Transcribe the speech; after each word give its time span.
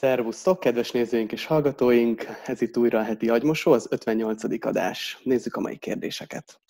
Szervusztok, 0.00 0.60
kedves 0.60 0.90
nézőink 0.90 1.32
és 1.32 1.44
hallgatóink! 1.44 2.26
Ez 2.46 2.60
itt 2.60 2.76
újra 2.76 2.98
a 2.98 3.02
heti 3.02 3.28
agymosó, 3.28 3.72
az 3.72 3.86
58. 3.90 4.64
adás. 4.66 5.18
Nézzük 5.22 5.54
a 5.54 5.60
mai 5.60 5.76
kérdéseket. 5.76 6.60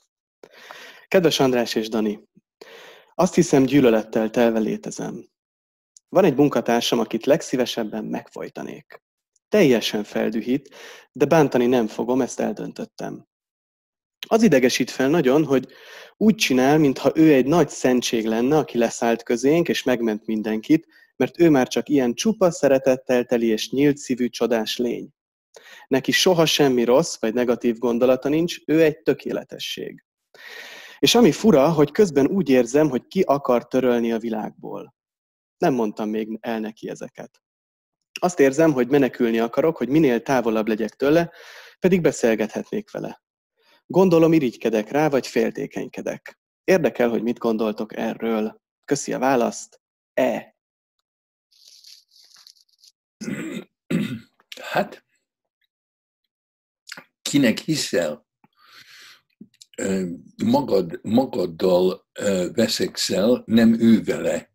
Kedves 1.09 1.41
András 1.41 1.74
és 1.74 1.88
Dani, 1.88 2.28
azt 3.14 3.34
hiszem 3.34 3.64
gyűlölettel 3.64 4.30
telve 4.30 4.59
létezem. 4.59 5.28
Van 6.09 6.24
egy 6.24 6.36
munkatársam, 6.36 6.98
akit 6.98 7.27
legszívesebben 7.27 8.04
megfojtanék. 8.04 9.02
Teljesen 9.48 10.04
feldühít, 10.04 10.74
de 11.12 11.24
bántani 11.24 11.66
nem 11.66 11.86
fogom, 11.86 12.20
ezt 12.20 12.40
eldöntöttem. 12.40 13.27
Az 14.28 14.42
idegesít 14.42 14.91
fel 14.91 15.08
nagyon, 15.08 15.45
hogy 15.45 15.66
úgy 16.16 16.34
csinál, 16.34 16.78
mintha 16.78 17.12
ő 17.14 17.33
egy 17.33 17.47
nagy 17.47 17.69
szentség 17.69 18.27
lenne, 18.27 18.56
aki 18.56 18.78
leszállt 18.78 19.22
közénk 19.22 19.69
és 19.69 19.83
megment 19.83 20.27
mindenkit, 20.27 20.86
mert 21.16 21.41
ő 21.41 21.51
már 21.51 21.69
csak 21.69 21.88
ilyen 21.88 22.15
csupa 22.15 22.51
szeretettel 22.51 23.25
teli 23.25 23.47
és 23.47 23.70
nyílt 23.70 23.97
szívű 23.97 24.29
csodás 24.29 24.77
lény. 24.77 25.09
Neki 25.89 26.12
soha 26.12 26.47
semmi 26.47 26.84
rossz 26.84 27.16
vagy 27.20 27.34
negatív 27.34 27.79
gondolata 27.79 28.29
nincs, 28.29 28.56
ő 28.66 28.83
egy 28.83 28.98
tökéletesség. 29.02 30.05
És 30.98 31.15
ami 31.15 31.33
fura, 31.33 31.70
hogy 31.70 31.91
közben 31.91 32.27
úgy 32.27 32.48
érzem, 32.48 32.89
hogy 32.89 33.06
ki 33.06 33.20
akar 33.20 33.69
törölni 33.69 34.12
a 34.12 34.19
világból. 34.19 34.95
Nem 35.59 35.75
mondtam 35.75 36.09
még 36.09 36.39
el 36.41 36.61
neki 36.61 36.89
ezeket. 36.89 37.42
Azt 38.20 38.41
érzem, 38.41 38.73
hogy 38.73 38.89
menekülni 38.89 39.39
akarok, 39.39 39.77
hogy 39.77 39.89
minél 39.89 40.23
távolabb 40.23 40.69
legyek 40.69 40.95
tőle, 40.95 41.33
pedig 41.78 42.01
beszélgethetnék 42.01 42.91
vele. 42.91 43.23
Gondolom 43.87 44.33
irigykedek 44.33 44.91
rá, 44.91 45.09
vagy 45.09 45.27
féltékenykedek. 45.27 46.39
Érdekel, 46.64 47.08
hogy 47.08 47.23
mit 47.23 47.39
gondoltok 47.39 47.97
erről. 47.97 48.62
Köszi 48.84 49.12
a 49.12 49.19
választ. 49.19 49.80
E. 50.14 50.55
Hát, 54.61 55.05
kinek 57.23 57.58
hiszel, 57.58 58.27
magad, 60.45 61.00
magaddal 61.03 62.08
veszekszel, 62.53 63.42
nem 63.47 63.81
ő 63.81 64.03
vele. 64.03 64.55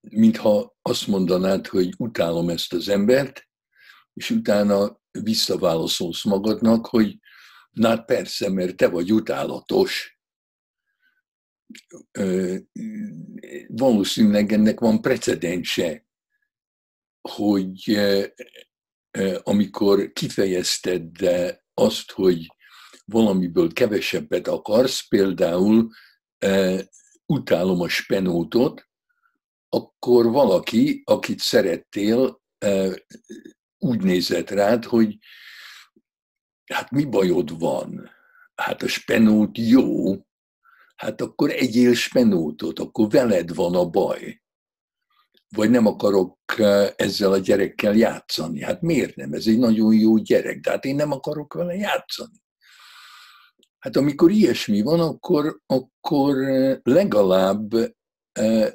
Mintha 0.00 0.76
azt 0.82 1.06
mondanád, 1.06 1.66
hogy 1.66 1.94
utálom 1.98 2.48
ezt 2.48 2.72
az 2.72 2.88
embert, 2.88 3.48
és 4.12 4.30
utána 4.30 5.00
visszaválaszolsz 5.10 6.24
magadnak, 6.24 6.86
hogy 6.86 7.18
na 7.70 7.88
hát 7.88 8.04
persze, 8.04 8.50
mert 8.50 8.76
te 8.76 8.88
vagy 8.88 9.12
utálatos. 9.12 10.18
Valószínűleg 13.66 14.52
ennek 14.52 14.80
van 14.80 15.00
precedense 15.00 16.07
hogy 17.28 17.98
amikor 19.42 20.12
kifejezted 20.12 21.10
azt, 21.74 22.10
hogy 22.10 22.46
valamiből 23.04 23.72
kevesebbet 23.72 24.48
akarsz, 24.48 25.08
például 25.08 25.88
utálom 27.26 27.80
a 27.80 27.88
spenótot, 27.88 28.88
akkor 29.68 30.26
valaki, 30.26 31.02
akit 31.04 31.38
szerettél, 31.38 32.42
úgy 33.78 34.02
nézett 34.02 34.50
rád, 34.50 34.84
hogy 34.84 35.18
hát 36.64 36.90
mi 36.90 37.04
bajod 37.04 37.58
van? 37.58 38.10
Hát 38.54 38.82
a 38.82 38.88
spenót 38.88 39.58
jó, 39.58 40.14
hát 40.96 41.20
akkor 41.20 41.50
egyél 41.50 41.94
spenótot, 41.94 42.78
akkor 42.78 43.10
veled 43.10 43.54
van 43.54 43.74
a 43.74 43.84
baj 43.84 44.42
vagy 45.48 45.70
nem 45.70 45.86
akarok 45.86 46.38
eh, 46.56 46.90
ezzel 46.96 47.32
a 47.32 47.38
gyerekkel 47.38 47.94
játszani. 47.94 48.62
Hát 48.62 48.80
miért 48.80 49.16
nem? 49.16 49.32
Ez 49.32 49.46
egy 49.46 49.58
nagyon 49.58 49.94
jó 49.94 50.16
gyerek, 50.16 50.60
de 50.60 50.70
hát 50.70 50.84
én 50.84 50.94
nem 50.94 51.12
akarok 51.12 51.52
vele 51.54 51.74
játszani. 51.74 52.42
Hát 53.78 53.96
amikor 53.96 54.30
ilyesmi 54.30 54.82
van, 54.82 55.00
akkor, 55.00 55.60
akkor 55.66 56.38
eh, 56.38 56.78
legalább 56.82 57.74
eh, 58.32 58.72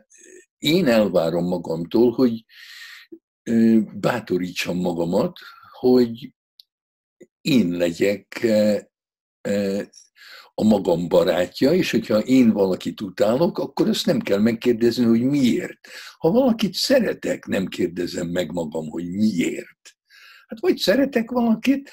én 0.58 0.88
elvárom 0.88 1.48
magamtól, 1.48 2.12
hogy 2.12 2.46
bátorítsam 3.94 4.78
magamat, 4.78 5.40
hogy 5.80 6.34
én 7.42 7.70
legyek 7.70 8.48
a 10.56 10.64
magam 10.64 11.08
barátja, 11.08 11.74
és 11.74 11.92
hogyha 11.92 12.20
én 12.20 12.52
valakit 12.52 13.02
utálok, 13.02 13.58
akkor 13.58 13.90
azt 13.90 14.06
nem 14.06 14.20
kell 14.20 14.40
megkérdezni, 14.40 15.04
hogy 15.06 15.22
miért. 15.22 15.88
Ha 16.18 16.32
valakit 16.32 16.74
szeretek, 16.74 17.46
nem 17.46 17.68
kérdezem 17.68 18.28
meg 18.28 18.52
magam, 18.52 18.90
hogy 18.90 19.12
miért. 19.12 19.96
Hát 20.48 20.60
vagy 20.60 20.78
szeretek 20.78 21.32
valakit, 21.32 21.92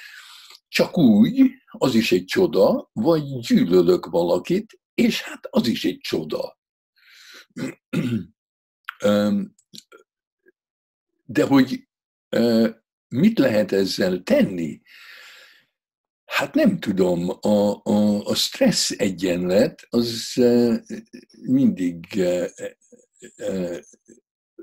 csak 0.69 0.99
úgy, 0.99 1.51
az 1.67 1.95
is 1.95 2.13
egy 2.13 2.25
csoda, 2.25 2.91
vagy 2.93 3.23
gyűlölök 3.39 4.07
valakit, 4.07 4.81
és 4.95 5.23
hát 5.23 5.47
az 5.51 5.67
is 5.67 5.85
egy 5.85 5.99
csoda. 5.99 6.59
De 11.25 11.45
hogy 11.45 11.89
mit 13.09 13.39
lehet 13.39 13.73
ezzel 13.73 14.23
tenni? 14.23 14.81
Hát 16.31 16.55
nem 16.55 16.79
tudom, 16.79 17.29
a, 17.41 17.81
a, 17.83 18.25
a 18.25 18.35
stressz 18.35 18.91
egyenlet 18.91 19.87
az 19.91 20.35
mindig 21.43 22.07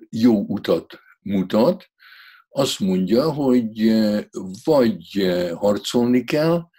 jó 0.09 0.45
utat 0.47 1.00
mutat. 1.22 1.89
Azt 2.50 2.79
mondja, 2.79 3.31
hogy 3.31 3.94
vagy 4.63 5.35
harcolni 5.55 6.23
kell, 6.23 6.69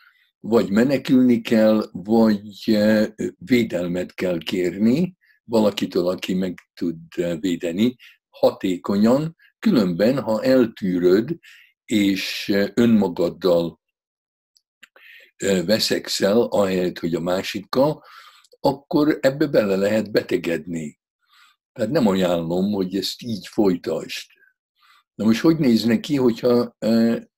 vagy 0.41 0.71
menekülni 0.71 1.41
kell, 1.41 1.88
vagy 1.93 2.78
védelmet 3.38 4.15
kell 4.15 4.38
kérni 4.38 5.16
valakitől, 5.44 6.06
aki 6.06 6.34
meg 6.34 6.59
tud 6.75 6.99
védeni 7.41 7.97
hatékonyan, 8.28 9.37
különben, 9.59 10.20
ha 10.20 10.43
eltűröd, 10.43 11.38
és 11.84 12.55
önmagaddal 12.75 13.81
veszekszel, 15.66 16.41
ahelyett, 16.41 16.99
hogy 16.99 17.15
a 17.15 17.21
másikkal, 17.21 18.04
akkor 18.60 19.19
ebbe 19.21 19.47
bele 19.47 19.76
lehet 19.76 20.10
betegedni. 20.10 21.00
Tehát 21.72 21.91
nem 21.91 22.06
ajánlom, 22.06 22.72
hogy 22.72 22.97
ezt 22.97 23.22
így 23.22 23.47
folytasd. 23.47 24.31
Na 25.15 25.25
most 25.25 25.41
hogy 25.41 25.59
néz 25.59 25.84
neki, 25.84 26.16
hogyha 26.16 26.76
e, 26.78 27.28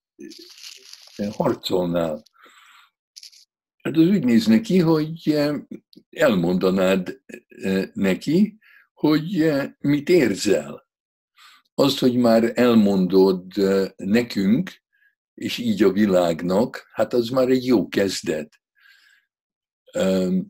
harcolnál? 1.31 2.23
Hát 3.83 3.97
az 3.97 4.07
úgy 4.07 4.23
néz 4.23 4.45
neki, 4.45 4.79
hogy 4.79 5.39
elmondanád 6.09 7.21
neki, 7.93 8.57
hogy 8.93 9.51
mit 9.79 10.09
érzel. 10.09 10.89
Azt, 11.73 11.99
hogy 11.99 12.15
már 12.15 12.51
elmondod 12.55 13.45
nekünk, 13.95 14.80
és 15.41 15.57
így 15.57 15.83
a 15.83 15.91
világnak, 15.91 16.89
hát 16.93 17.13
az 17.13 17.29
már 17.29 17.49
egy 17.49 17.65
jó 17.65 17.87
kezdet. 17.87 18.61
Um, 19.99 20.47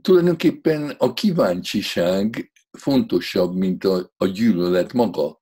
tulajdonképpen 0.00 0.90
a 0.90 1.12
kíváncsiság 1.12 2.52
fontosabb, 2.78 3.54
mint 3.54 3.84
a, 3.84 4.12
a 4.16 4.26
gyűlölet 4.26 4.92
maga. 4.92 5.40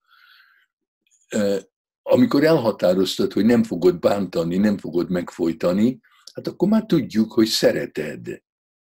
Uh, 1.35 1.61
amikor 2.03 2.45
elhatároztad, 2.45 3.33
hogy 3.33 3.45
nem 3.45 3.63
fogod 3.63 3.99
bántani, 3.99 4.57
nem 4.57 4.79
fogod 4.79 5.11
megfojtani, 5.11 6.01
hát 6.35 6.47
akkor 6.47 6.69
már 6.69 6.85
tudjuk, 6.87 7.33
hogy 7.33 7.47
szereted. 7.47 8.43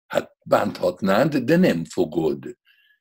Hát 0.07 0.37
bánthatnád, 0.45 1.37
de 1.37 1.57
nem 1.57 1.85
fogod. 1.85 2.57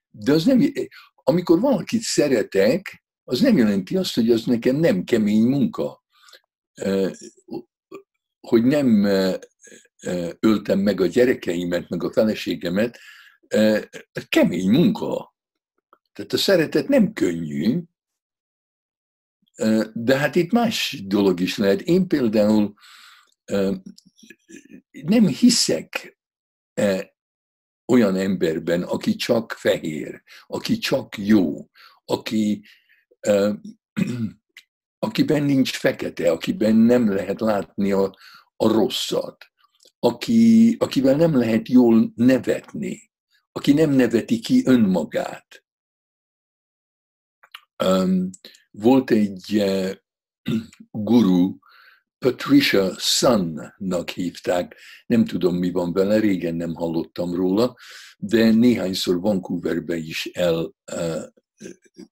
De 0.10 0.32
az 0.32 0.46
nem, 0.46 0.74
amikor 1.14 1.60
valakit 1.60 2.02
szeretek, 2.02 3.04
az 3.24 3.40
nem 3.40 3.58
jelenti 3.58 3.98
azt, 3.98 4.16
hogy 4.16 4.32
az 4.32 4.44
nekem 4.44 4.76
nem 4.76 5.04
kemény 5.04 5.44
munka 5.44 5.97
hogy 8.40 8.64
nem 8.64 9.04
öltem 10.40 10.80
meg 10.80 11.02
a 11.02 11.06
gyerekeimet, 11.06 11.90
meg 11.90 12.04
a 12.04 12.12
feleségemet, 12.12 13.00
kemény 14.30 14.70
munka. 14.70 15.36
Tehát 16.14 16.34
a 16.34 16.38
szeretet 16.38 16.88
nem 16.88 17.14
könnyű, 17.14 17.82
de 19.94 20.18
hát 20.18 20.36
itt 20.36 20.52
más 20.52 21.04
dolog 21.06 21.40
is 21.40 21.58
lehet. 21.58 21.82
Én 21.82 22.08
például 22.08 22.74
nem 24.92 25.28
hiszek 25.28 26.18
olyan 27.86 28.16
emberben, 28.16 28.84
aki 28.84 29.16
csak 29.16 29.52
fehér, 29.52 30.24
aki 30.48 30.78
csak 30.78 31.18
jó, 31.18 31.70
aki 32.06 32.66
akiben 35.00 35.44
nincs 35.44 35.72
fekete, 35.72 36.32
akiben 36.32 36.76
nem 36.76 37.14
lehet 37.14 37.40
látni 37.40 37.92
a, 37.92 38.18
a 38.56 38.68
rosszat, 38.68 39.46
aki, 40.00 40.76
akivel 40.80 41.16
nem 41.16 41.38
lehet 41.38 41.68
jól 41.68 42.12
nevetni, 42.16 43.12
aki 43.52 43.74
nem 43.74 43.90
neveti 43.90 44.40
ki 44.40 44.64
önmagát. 44.66 45.64
volt 48.72 49.12
egy 49.12 49.64
guru, 50.92 51.58
Patricia 52.20 52.94
Sun-nak 52.98 54.10
hívták, 54.10 54.76
nem 55.06 55.26
tudom 55.26 55.56
mi 55.56 55.72
van 55.72 55.94
vele, 55.94 56.20
régen 56.20 56.56
nem 56.56 56.74
hallottam 56.74 57.36
róla, 57.36 57.76
de 58.18 58.52
néhányszor 58.52 59.20
Vancouverbe 59.20 59.96
is 59.96 60.30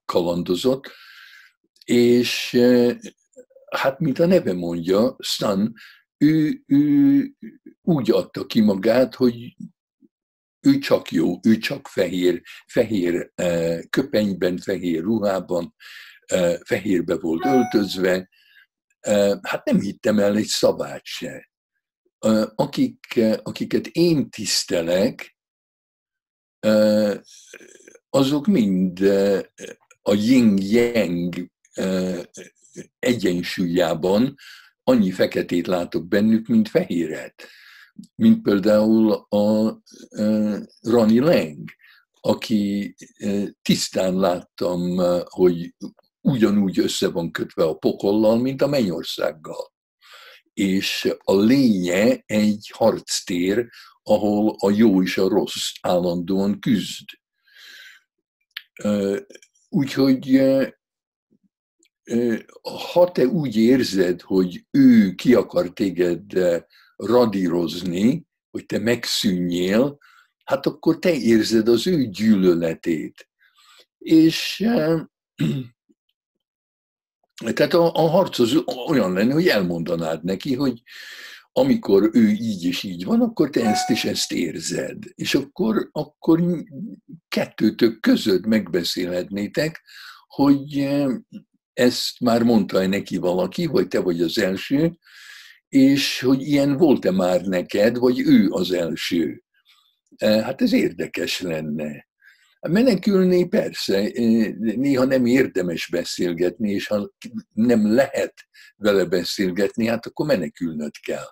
elkalandozott, 0.06 0.92
és 1.86 2.58
hát 3.70 4.00
mint 4.00 4.20
a 4.20 4.26
neve 4.26 4.54
mondja, 4.54 5.16
Sun, 5.20 5.74
ő, 6.18 6.64
ő 6.66 7.32
úgy 7.82 8.12
adta 8.12 8.46
ki 8.46 8.62
magát, 8.62 9.16
hogy 9.16 9.56
ő 10.60 10.78
csak 10.78 11.12
jó, 11.12 11.40
ő 11.44 11.58
csak 11.58 11.88
fehér, 11.88 12.42
fehér 12.68 13.32
köpenyben, 13.90 14.58
fehér 14.58 15.04
ruhában, 15.04 15.76
fehérbe 16.64 17.18
volt 17.18 17.46
öltözve, 17.46 18.30
hát 19.42 19.66
nem 19.66 19.80
hittem 19.80 20.20
el 20.20 20.36
egy 20.36 20.46
szavát 20.46 21.06
se. 21.06 21.50
Akik, 22.56 23.20
akiket 23.44 23.88
én 23.88 24.30
tisztelek, 24.30 25.38
azok 28.10 28.48
mind 28.48 29.00
a 30.02 30.14
yin-yang 30.14 31.54
egyensúlyában 33.00 34.36
annyi 34.84 35.12
feketét 35.12 35.68
látok 35.68 36.08
bennük, 36.08 36.48
mint 36.48 36.70
fehéret. 36.70 37.48
Mint 38.16 38.42
például 38.42 39.12
a 39.12 39.78
Rani 40.82 41.20
Leng, 41.20 41.70
aki 42.22 42.96
tisztán 43.62 44.20
láttam, 44.20 44.98
hogy 45.24 45.76
ugyanúgy 46.22 46.80
össze 46.80 47.10
van 47.10 47.32
kötve 47.32 47.64
a 47.64 47.74
pokollal, 47.74 48.40
mint 48.40 48.62
a 48.62 48.68
mennyországgal. 48.68 49.74
És 50.54 51.14
a 51.24 51.36
lénye 51.36 52.24
egy 52.26 52.72
harctér, 52.74 53.70
ahol 54.04 54.56
a 54.60 54.70
jó 54.70 55.04
és 55.04 55.18
a 55.18 55.28
rossz 55.28 55.72
állandóan 55.82 56.60
küzd. 56.60 57.06
Úgyhogy 59.70 60.42
ha 62.94 63.12
te 63.12 63.28
úgy 63.28 63.56
érzed, 63.56 64.22
hogy 64.22 64.66
ő 64.72 65.14
ki 65.14 65.34
akar 65.34 65.74
téged 65.74 66.22
radírozni, 66.96 68.26
hogy 68.52 68.66
te 68.66 68.80
megszűnjél, 68.80 69.98
hát 70.44 70.66
akkor 70.66 71.00
te 71.00 71.14
érzed 71.14 71.68
az 71.68 71.88
ő 71.88 72.06
gyűlöletét. 72.06 73.30
És 73.98 74.64
tehát 77.54 77.74
a, 77.74 77.94
a 77.94 78.08
harc 78.08 78.40
az 78.40 78.64
olyan 78.88 79.14
lenne, 79.14 79.34
hogy 79.34 79.48
elmondanád 79.48 80.24
neki, 80.24 80.56
hogy 80.56 80.82
amikor 81.52 82.10
ő 82.14 82.30
így 82.30 82.66
és 82.66 82.84
így 82.84 83.06
van, 83.06 83.22
akkor 83.22 83.50
te 83.50 83.70
ezt 83.70 83.90
és 83.90 84.06
ezt 84.06 84.32
érzed. 84.32 85.04
És 85.16 85.36
akkor, 85.36 85.90
akkor 85.92 86.42
kettőtök 87.28 88.00
között 88.00 88.46
megbeszélhetnétek, 88.46 89.82
hogy 90.28 90.88
ezt 91.76 92.20
már 92.20 92.44
mondta 92.44 92.88
neki 92.88 93.18
valaki, 93.18 93.66
vagy 93.66 93.88
te 93.88 94.00
vagy 94.00 94.22
az 94.22 94.38
első, 94.38 94.98
és 95.68 96.20
hogy 96.20 96.42
ilyen 96.42 96.78
volt-e 96.78 97.12
már 97.12 97.42
neked, 97.42 97.98
vagy 97.98 98.20
ő 98.20 98.50
az 98.50 98.72
első. 98.72 99.44
Hát 100.18 100.62
ez 100.62 100.74
érdekes 100.74 101.40
lenne. 101.40 102.08
Menekülni 102.60 103.48
persze, 103.48 104.12
néha 104.58 105.04
nem 105.04 105.26
érdemes 105.26 105.90
beszélgetni, 105.90 106.72
és 106.72 106.88
ha 106.88 107.12
nem 107.54 107.94
lehet 107.94 108.34
vele 108.76 109.06
beszélgetni, 109.06 109.88
hát 109.88 110.06
akkor 110.06 110.26
menekülnöd 110.26 110.94
kell. 111.02 111.28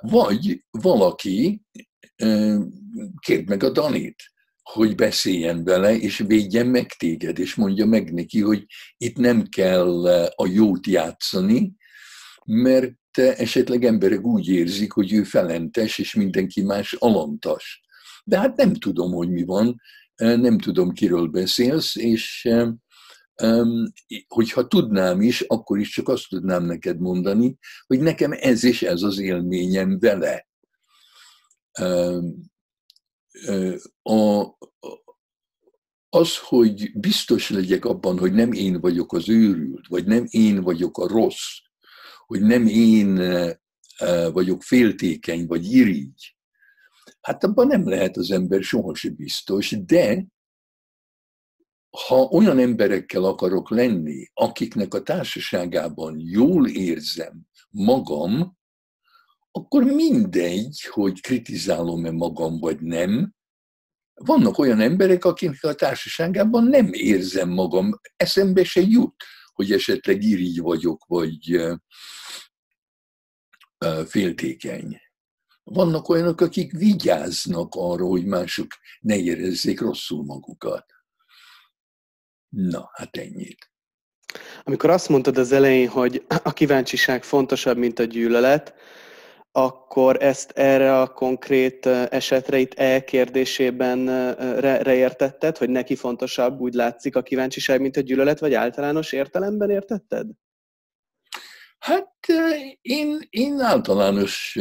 Vagy 0.00 0.64
valaki, 0.70 1.62
kérd 3.20 3.48
meg 3.48 3.62
a 3.62 3.70
Danit, 3.70 4.22
hogy 4.72 4.94
beszéljen 4.94 5.64
vele, 5.64 5.96
és 5.96 6.18
védjen 6.26 6.66
meg 6.66 6.86
téged, 6.86 7.38
és 7.38 7.54
mondja 7.54 7.86
meg 7.86 8.12
neki, 8.12 8.40
hogy 8.40 8.66
itt 8.96 9.16
nem 9.16 9.46
kell 9.46 10.06
a 10.36 10.46
jót 10.46 10.86
játszani, 10.86 11.76
mert 12.44 13.18
esetleg 13.18 13.84
emberek 13.84 14.24
úgy 14.24 14.48
érzik, 14.48 14.92
hogy 14.92 15.12
ő 15.12 15.22
felentes, 15.22 15.98
és 15.98 16.14
mindenki 16.14 16.62
más 16.62 16.92
alantas. 16.92 17.82
De 18.24 18.38
hát 18.38 18.56
nem 18.56 18.74
tudom, 18.74 19.12
hogy 19.12 19.30
mi 19.30 19.44
van, 19.44 19.80
nem 20.16 20.58
tudom, 20.58 20.92
kiről 20.92 21.26
beszélsz, 21.26 21.96
és 21.96 22.48
hogyha 24.28 24.66
tudnám 24.66 25.20
is, 25.20 25.40
akkor 25.40 25.78
is 25.78 25.90
csak 25.90 26.08
azt 26.08 26.28
tudnám 26.28 26.64
neked 26.64 27.00
mondani, 27.00 27.58
hogy 27.86 28.00
nekem 28.00 28.32
ez 28.32 28.64
és 28.64 28.82
ez 28.82 29.02
az 29.02 29.18
élményem 29.18 29.98
vele. 29.98 30.46
A, 34.02 34.44
az, 36.08 36.38
hogy 36.38 36.90
biztos 36.94 37.50
legyek 37.50 37.84
abban, 37.84 38.18
hogy 38.18 38.32
nem 38.32 38.52
én 38.52 38.80
vagyok 38.80 39.12
az 39.12 39.28
őrült, 39.28 39.86
vagy 39.86 40.06
nem 40.06 40.26
én 40.30 40.62
vagyok 40.62 40.98
a 40.98 41.08
rossz, 41.08 41.56
hogy 42.26 42.40
nem 42.40 42.66
én 42.66 43.14
vagyok 44.32 44.62
féltékeny, 44.62 45.46
vagy 45.46 45.72
irigy, 45.72 46.38
Hát 47.20 47.44
abban 47.44 47.66
nem 47.66 47.88
lehet 47.88 48.16
az 48.16 48.30
ember 48.30 48.62
sohasem 48.62 49.14
biztos, 49.14 49.70
de 49.70 50.26
ha 52.06 52.22
olyan 52.22 52.58
emberekkel 52.58 53.24
akarok 53.24 53.70
lenni, 53.70 54.30
akiknek 54.34 54.94
a 54.94 55.02
társaságában 55.02 56.18
jól 56.18 56.68
érzem 56.68 57.46
magam, 57.70 58.57
akkor 59.50 59.84
mindegy, 59.84 60.82
hogy 60.82 61.20
kritizálom-e 61.20 62.10
magam 62.10 62.58
vagy 62.58 62.80
nem. 62.80 63.34
Vannak 64.14 64.58
olyan 64.58 64.80
emberek, 64.80 65.24
akiknek 65.24 65.64
a 65.64 65.74
társaságában 65.74 66.64
nem 66.64 66.92
érzem 66.92 67.48
magam, 67.48 68.00
eszembe 68.16 68.64
se 68.64 68.80
jut, 68.80 69.24
hogy 69.52 69.72
esetleg 69.72 70.22
irigy 70.22 70.60
vagyok, 70.60 71.04
vagy 71.06 71.60
féltékeny. 74.06 75.00
Vannak 75.62 76.08
olyanok, 76.08 76.40
akik 76.40 76.72
vigyáznak 76.72 77.74
arra, 77.74 78.06
hogy 78.06 78.24
mások 78.24 78.66
ne 79.00 79.16
érezzék 79.16 79.80
rosszul 79.80 80.24
magukat. 80.24 80.84
Na, 82.48 82.90
hát 82.92 83.16
ennyit. 83.16 83.70
Amikor 84.62 84.90
azt 84.90 85.08
mondtad 85.08 85.38
az 85.38 85.52
elején, 85.52 85.88
hogy 85.88 86.24
a 86.42 86.52
kíváncsiság 86.52 87.24
fontosabb, 87.24 87.76
mint 87.76 87.98
a 87.98 88.04
gyűlölet, 88.04 88.74
akkor 89.64 90.22
ezt 90.22 90.50
erre 90.50 91.00
a 91.00 91.06
konkrét 91.06 91.86
esetre 91.86 92.58
itt 92.58 92.74
elkérdésében 92.74 94.06
reértetted, 94.82 95.56
hogy 95.56 95.70
neki 95.70 95.94
fontosabb, 95.94 96.60
úgy 96.60 96.74
látszik 96.74 97.16
a 97.16 97.22
kíváncsiság, 97.22 97.80
mint 97.80 97.96
a 97.96 98.00
gyűlölet, 98.00 98.38
vagy 98.38 98.54
általános 98.54 99.12
értelemben 99.12 99.70
értetted? 99.70 100.26
Hát 101.78 102.14
én, 102.80 103.18
én 103.30 103.60
általános, 103.60 104.58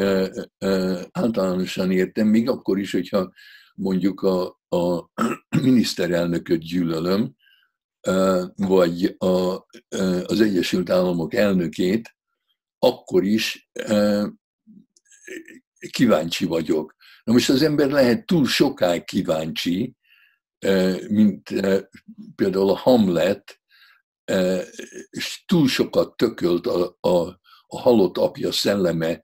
általánosan 1.12 1.92
értem, 1.92 2.28
még 2.28 2.50
akkor 2.50 2.80
is, 2.80 2.92
hogyha 2.92 3.32
mondjuk 3.76 4.22
a, 4.22 4.60
a 4.70 5.10
miniszterelnököt 5.62 6.60
gyűlölöm, 6.60 7.36
vagy 8.56 9.16
a, 9.18 9.66
az 10.26 10.42
Egyesült 10.42 10.90
Államok 10.90 11.34
elnökét, 11.34 12.16
akkor 12.80 13.24
is 13.24 13.70
kíváncsi 15.92 16.46
vagyok. 16.46 16.96
Na 17.24 17.34
most 17.34 17.50
az 17.50 17.62
ember 17.62 17.90
lehet 17.90 18.26
túl 18.26 18.46
sokáig 18.46 19.04
kíváncsi, 19.04 19.96
mint 21.08 21.50
például 22.36 22.70
a 22.70 22.76
Hamlet, 22.76 23.62
és 25.10 25.44
túl 25.46 25.68
sokat 25.68 26.16
tökölt 26.16 26.68
a, 26.68 26.98
a, 27.00 27.40
a 27.68 27.80
halott 27.80 28.18
apja 28.18 28.52
szelleme 28.52 29.22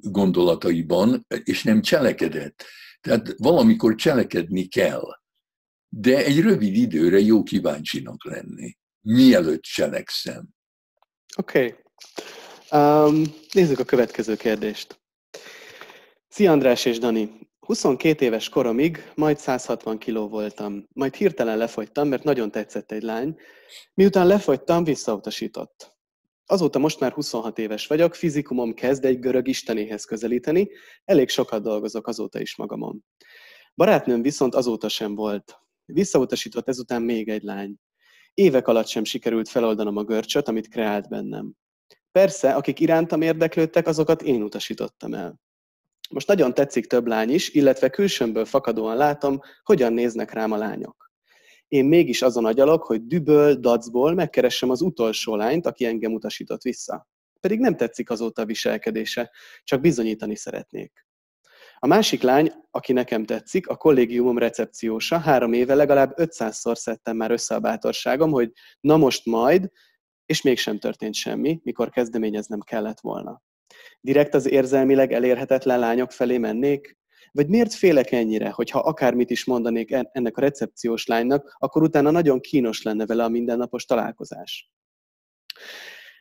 gondolataiban, 0.00 1.26
és 1.44 1.62
nem 1.62 1.82
cselekedett. 1.82 2.64
Tehát 3.00 3.34
valamikor 3.36 3.94
cselekedni 3.94 4.66
kell, 4.66 5.04
de 5.88 6.24
egy 6.24 6.40
rövid 6.40 6.76
időre 6.76 7.18
jó 7.18 7.42
kíváncsinak 7.42 8.24
lenni, 8.24 8.78
mielőtt 9.00 9.62
cselekszem. 9.62 10.48
Oké. 11.36 11.58
Okay. 11.58 11.82
Um, 12.80 13.22
nézzük 13.52 13.78
a 13.78 13.84
következő 13.84 14.36
kérdést. 14.36 15.00
Szia 16.28 16.52
András 16.52 16.84
és 16.84 16.98
Dani! 16.98 17.44
22 17.66 18.24
éves 18.24 18.48
koromig 18.48 19.12
majd 19.14 19.38
160 19.38 19.98
kiló 19.98 20.28
voltam. 20.28 20.86
Majd 20.92 21.14
hirtelen 21.14 21.56
lefogytam, 21.56 22.08
mert 22.08 22.24
nagyon 22.24 22.50
tetszett 22.50 22.92
egy 22.92 23.02
lány. 23.02 23.36
Miután 23.94 24.26
lefogytam, 24.26 24.84
visszautasított. 24.84 25.96
Azóta 26.46 26.78
most 26.78 27.00
már 27.00 27.12
26 27.12 27.58
éves 27.58 27.86
vagyok, 27.86 28.14
fizikumom 28.14 28.74
kezd 28.74 29.04
egy 29.04 29.18
görög 29.18 29.48
istenéhez 29.48 30.04
közelíteni, 30.04 30.70
elég 31.04 31.28
sokat 31.28 31.62
dolgozok 31.62 32.06
azóta 32.06 32.40
is 32.40 32.56
magamon. 32.56 33.04
Barátnőm 33.74 34.22
viszont 34.22 34.54
azóta 34.54 34.88
sem 34.88 35.14
volt. 35.14 35.58
Visszautasított 35.84 36.68
ezután 36.68 37.02
még 37.02 37.28
egy 37.28 37.42
lány. 37.42 37.76
Évek 38.34 38.68
alatt 38.68 38.86
sem 38.86 39.04
sikerült 39.04 39.48
feloldanom 39.48 39.96
a 39.96 40.04
görcsöt, 40.04 40.48
amit 40.48 40.68
kreált 40.68 41.08
bennem. 41.08 41.52
Persze, 42.18 42.52
akik 42.52 42.80
irántam 42.80 43.20
érdeklődtek, 43.20 43.86
azokat 43.86 44.22
én 44.22 44.42
utasítottam 44.42 45.14
el. 45.14 45.40
Most 46.10 46.26
nagyon 46.26 46.54
tetszik 46.54 46.86
több 46.86 47.06
lány 47.06 47.30
is, 47.30 47.50
illetve 47.50 47.88
külsőmből 47.88 48.44
fakadóan 48.44 48.96
látom, 48.96 49.40
hogyan 49.62 49.92
néznek 49.92 50.32
rám 50.32 50.52
a 50.52 50.56
lányok. 50.56 51.10
Én 51.68 51.84
mégis 51.84 52.22
azon 52.22 52.44
agyalok, 52.44 52.84
hogy 52.84 53.06
düböl, 53.06 53.54
dacból 53.54 54.14
megkeressem 54.14 54.70
az 54.70 54.80
utolsó 54.80 55.36
lányt, 55.36 55.66
aki 55.66 55.84
engem 55.84 56.12
utasított 56.12 56.62
vissza. 56.62 57.08
Pedig 57.40 57.58
nem 57.58 57.76
tetszik 57.76 58.10
azóta 58.10 58.42
a 58.42 58.46
viselkedése, 58.46 59.30
csak 59.64 59.80
bizonyítani 59.80 60.36
szeretnék. 60.36 61.06
A 61.78 61.86
másik 61.86 62.22
lány, 62.22 62.52
aki 62.70 62.92
nekem 62.92 63.24
tetszik, 63.24 63.68
a 63.68 63.76
kollégiumom 63.76 64.38
recepciósa, 64.38 65.18
három 65.18 65.52
éve 65.52 65.74
legalább 65.74 66.12
500-szor 66.16 66.74
szedtem 66.74 67.16
már 67.16 67.30
össze 67.30 67.54
a 67.54 67.60
bátorságom, 67.60 68.30
hogy 68.30 68.52
na 68.80 68.96
most 68.96 69.26
majd, 69.26 69.70
és 70.34 70.42
mégsem 70.42 70.78
történt 70.78 71.14
semmi, 71.14 71.60
mikor 71.62 71.90
kezdeményeznem 71.90 72.60
kellett 72.60 73.00
volna. 73.00 73.42
Direkt 74.00 74.34
az 74.34 74.50
érzelmileg 74.50 75.12
elérhetetlen 75.12 75.78
lányok 75.78 76.12
felé 76.12 76.38
mennék? 76.38 76.98
Vagy 77.32 77.48
miért 77.48 77.74
félek 77.74 78.12
ennyire, 78.12 78.50
hogy 78.50 78.70
ha 78.70 78.78
akármit 78.78 79.30
is 79.30 79.44
mondanék 79.44 79.90
ennek 79.90 80.36
a 80.36 80.40
recepciós 80.40 81.06
lánynak, 81.06 81.56
akkor 81.58 81.82
utána 81.82 82.10
nagyon 82.10 82.40
kínos 82.40 82.82
lenne 82.82 83.06
vele 83.06 83.24
a 83.24 83.28
mindennapos 83.28 83.84
találkozás? 83.84 84.70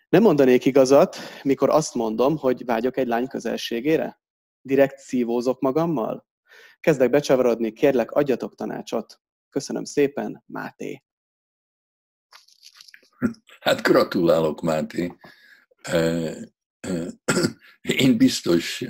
Nem 0.09 0.21
mondanék 0.21 0.65
igazat, 0.65 1.17
mikor 1.43 1.69
azt 1.69 1.93
mondom, 1.93 2.37
hogy 2.37 2.65
vágyok 2.65 2.97
egy 2.97 3.07
lány 3.07 3.27
közelségére? 3.27 4.21
Direkt 4.61 4.97
szívózok 4.97 5.59
magammal? 5.59 6.27
Kezdek 6.79 7.09
becsavarodni, 7.09 7.71
kérlek, 7.71 8.11
adjatok 8.11 8.55
tanácsot. 8.55 9.21
Köszönöm 9.49 9.83
szépen, 9.83 10.43
Máté. 10.45 11.03
Hát 13.59 13.81
gratulálok, 13.81 14.61
Máté. 14.61 15.13
Én 17.81 18.17
biztos 18.17 18.83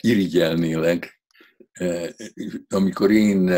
irigyelnélek. 0.00 1.20
Amikor 2.68 3.10
én 3.10 3.50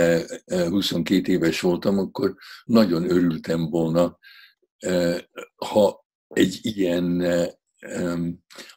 22 0.47 1.33
éves 1.33 1.61
voltam, 1.61 1.99
akkor 1.99 2.35
nagyon 2.65 3.11
örültem 3.11 3.71
volna, 3.71 4.19
ha 5.57 6.07
egy 6.29 6.59
ilyen, 6.63 7.21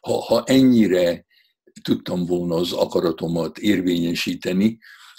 ha, 0.00 0.12
ha 0.12 0.44
ennyire 0.44 1.26
tudtam 1.82 2.26
volna 2.26 2.54
az 2.54 2.72
akaratomat 2.72 3.58
érvényesíteni, 3.58 4.78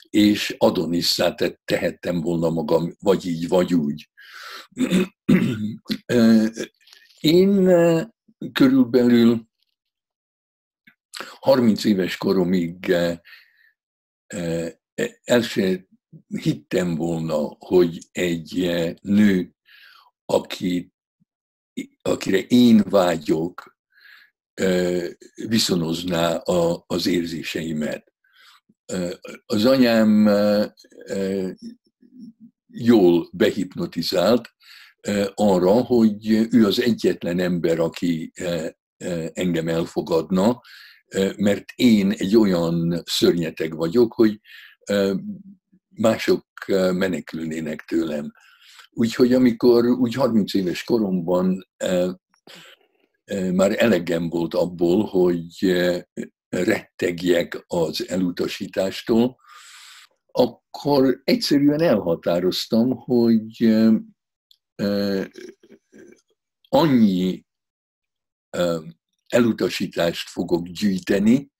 és 0.09 0.55
Adonisszá 0.57 1.35
tehettem 1.65 2.21
volna 2.21 2.49
magam, 2.49 2.95
vagy 2.99 3.25
így, 3.25 3.47
vagy 3.47 3.73
úgy. 3.73 4.09
Én 7.19 7.69
körülbelül 8.51 9.47
30 11.39 11.83
éves 11.83 12.17
koromig 12.17 12.95
el 15.23 15.41
se 15.41 15.87
hittem 16.27 16.95
volna, 16.95 17.55
hogy 17.59 18.07
egy 18.11 18.71
nő, 19.01 19.55
aki, 20.25 20.93
akire 22.01 22.39
én 22.39 22.83
vágyok, 22.89 23.77
viszonozná 25.33 26.35
az 26.87 27.07
érzéseimet. 27.07 28.13
Az 29.45 29.65
anyám 29.65 30.29
jól 32.71 33.29
behipnotizált 33.31 34.49
arra, 35.33 35.71
hogy 35.71 36.47
ő 36.51 36.65
az 36.65 36.81
egyetlen 36.81 37.39
ember, 37.39 37.79
aki 37.79 38.31
engem 39.33 39.67
elfogadna, 39.67 40.61
mert 41.37 41.65
én 41.75 42.11
egy 42.11 42.37
olyan 42.37 43.01
szörnyeteg 43.05 43.75
vagyok, 43.75 44.13
hogy 44.13 44.39
mások 45.89 46.45
menekülnének 46.91 47.81
tőlem. 47.81 48.31
Úgyhogy 48.89 49.33
amikor 49.33 49.85
úgy 49.85 50.13
30 50.13 50.53
éves 50.53 50.83
koromban 50.83 51.67
már 53.53 53.83
elegem 53.83 54.29
volt 54.29 54.53
abból, 54.53 55.03
hogy 55.05 55.81
rettegjek 56.49 57.63
az 57.67 58.09
elutasítástól, 58.09 59.37
akkor 60.31 61.21
egyszerűen 61.23 61.81
elhatároztam, 61.81 62.95
hogy 62.95 63.75
annyi 66.69 67.45
elutasítást 69.27 70.29
fogok 70.29 70.67
gyűjteni, 70.67 71.51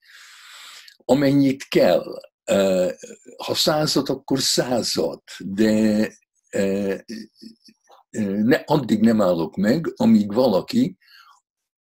amennyit 0.96 1.64
kell. 1.64 2.04
Ha 3.36 3.54
százat, 3.54 4.08
akkor 4.08 4.40
százat, 4.40 5.22
de 5.38 6.08
ne, 8.10 8.56
addig 8.56 9.00
nem 9.00 9.20
állok 9.20 9.56
meg, 9.56 9.92
amíg 9.96 10.32
valaki, 10.32 10.96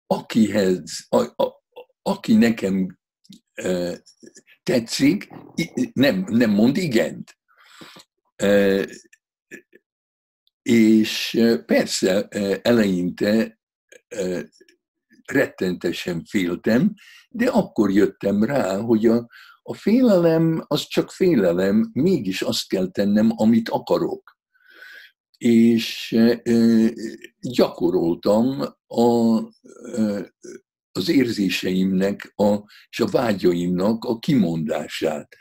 akihez, 0.07 1.05
a, 1.09 1.17
a, 1.17 1.63
aki 2.01 2.35
nekem 2.35 2.99
tetszik, 4.69 5.29
nem, 5.93 6.25
nem 6.27 6.49
mond 6.49 6.77
igent. 6.77 7.37
És 10.61 11.39
persze 11.65 12.27
eleinte 12.61 13.59
rettentesen 15.25 16.23
féltem, 16.23 16.93
de 17.29 17.49
akkor 17.49 17.91
jöttem 17.91 18.43
rá, 18.43 18.77
hogy 18.77 19.05
a, 19.05 19.27
a 19.61 19.73
félelem 19.73 20.63
az 20.67 20.87
csak 20.87 21.11
félelem, 21.11 21.89
mégis 21.93 22.41
azt 22.41 22.67
kell 22.67 22.91
tennem, 22.91 23.31
amit 23.35 23.69
akarok. 23.69 24.37
És 25.37 26.17
gyakoroltam 27.39 28.61
a, 28.87 29.39
az 30.91 31.09
érzéseimnek 31.09 32.33
a, 32.35 32.57
és 32.89 32.99
a 32.99 33.07
vágyaimnak 33.07 34.03
a 34.03 34.19
kimondását. 34.19 35.35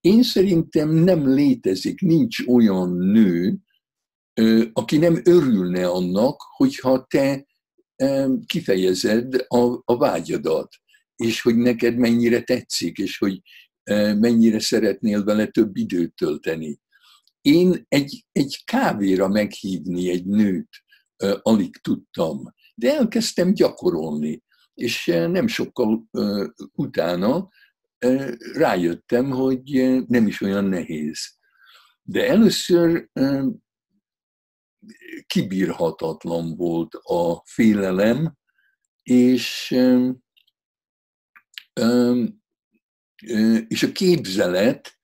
Én 0.00 0.22
szerintem 0.22 0.88
nem 0.90 1.34
létezik, 1.34 2.00
nincs 2.00 2.46
olyan 2.46 2.96
nő, 2.96 3.58
aki 4.72 4.96
nem 4.96 5.20
örülne 5.24 5.88
annak, 5.88 6.40
hogyha 6.56 7.06
te 7.08 7.46
kifejezed 8.46 9.34
a, 9.48 9.80
a 9.84 9.96
vágyadat, 9.96 10.74
és 11.16 11.42
hogy 11.42 11.56
neked 11.56 11.96
mennyire 11.96 12.42
tetszik, 12.42 12.98
és 12.98 13.18
hogy 13.18 13.40
mennyire 14.18 14.60
szeretnél 14.60 15.24
vele 15.24 15.46
több 15.46 15.76
időt 15.76 16.14
tölteni. 16.14 16.80
Én 17.40 17.84
egy, 17.88 18.26
egy 18.32 18.62
kávéra 18.64 19.28
meghívni 19.28 20.10
egy 20.10 20.24
nőt 20.24 20.68
alig 21.42 21.76
tudtam, 21.76 22.54
de 22.74 22.96
elkezdtem 22.96 23.54
gyakorolni, 23.54 24.42
és 24.76 25.06
nem 25.06 25.46
sokkal 25.46 26.08
utána 26.72 27.48
rájöttem, 28.52 29.30
hogy 29.30 29.62
nem 30.06 30.26
is 30.26 30.40
olyan 30.40 30.64
nehéz. 30.64 31.34
De 32.02 32.28
először 32.28 33.10
kibírhatatlan 35.26 36.56
volt 36.56 36.94
a 36.94 37.42
félelem, 37.44 38.36
és, 39.02 39.70
és 43.68 43.82
a 43.82 43.92
képzelet, 43.92 44.98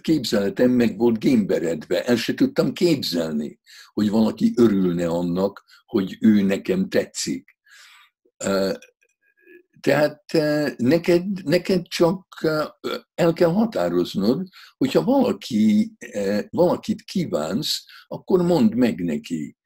képzeletem 0.00 0.70
meg 0.70 0.98
volt 0.98 1.18
gémberedve. 1.18 2.04
El 2.04 2.16
se 2.16 2.34
tudtam 2.34 2.72
képzelni, 2.72 3.60
hogy 3.92 4.10
valaki 4.10 4.52
örülne 4.56 5.06
annak, 5.06 5.64
hogy 5.86 6.16
ő 6.20 6.42
nekem 6.42 6.88
tetszik. 6.88 7.56
Tehát 9.80 10.22
neked, 10.76 11.44
neked 11.44 11.88
csak 11.88 12.26
el 13.14 13.32
kell 13.32 13.50
határoznod, 13.52 14.48
hogyha 14.76 15.04
valaki, 15.04 15.92
valakit 16.50 17.02
kívánsz, 17.02 17.84
akkor 18.06 18.42
mondd 18.42 18.76
meg 18.76 19.00
neki. 19.04 19.56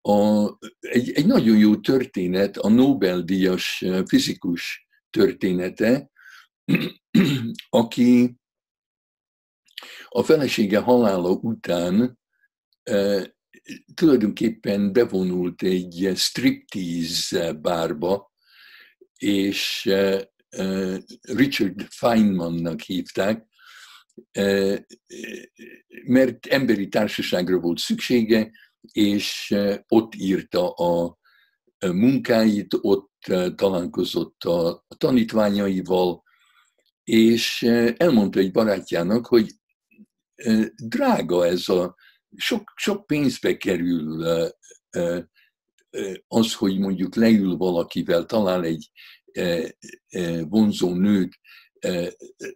A, 0.00 0.46
egy, 0.78 1.10
egy 1.10 1.26
nagyon 1.26 1.56
jó 1.56 1.76
történet, 1.76 2.56
a 2.56 2.68
Nobel-díjas 2.68 3.84
fizikus 4.06 4.86
története, 5.10 6.10
aki 7.68 8.36
a 10.08 10.22
felesége 10.22 10.78
halála 10.78 11.30
után 11.30 12.18
tulajdonképpen 13.94 14.92
bevonult 14.92 15.62
egy 15.62 16.12
striptease 16.14 17.52
bárba, 17.52 18.32
és 19.18 19.90
Richard 21.20 21.86
Feynmannak 21.90 22.80
hívták, 22.80 23.46
mert 26.04 26.46
emberi 26.46 26.88
társaságra 26.88 27.58
volt 27.58 27.78
szüksége, 27.78 28.50
és 28.92 29.54
ott 29.88 30.14
írta 30.14 30.70
a 30.70 31.18
munkáit, 31.78 32.76
ott 32.80 33.12
találkozott 33.54 34.42
a 34.42 34.84
tanítványaival, 34.96 36.22
és 37.04 37.62
elmondta 37.96 38.38
egy 38.38 38.50
barátjának, 38.52 39.26
hogy 39.26 39.52
drága 40.76 41.46
ez 41.46 41.68
a, 41.68 41.96
sok, 42.36 42.72
sok 42.76 43.06
pénzbe 43.06 43.56
kerül 43.56 44.24
az, 46.26 46.54
hogy 46.54 46.78
mondjuk 46.78 47.14
leül 47.14 47.56
valakivel, 47.56 48.24
talál 48.24 48.64
egy 48.64 48.90
vonzó 50.48 50.94
nőt, 50.94 51.38